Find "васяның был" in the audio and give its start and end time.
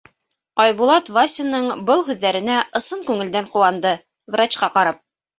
1.17-2.01